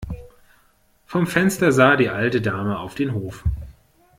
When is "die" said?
1.95-2.09